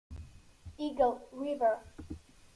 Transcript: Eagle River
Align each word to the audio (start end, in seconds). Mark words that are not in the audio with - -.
Eagle 0.79 1.27
River 1.33 1.77